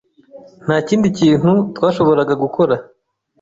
Nta 0.65 0.77
kindi 0.87 1.07
kintu 1.19 1.51
twashoboraga 1.75 2.33
gukora. 2.43 2.75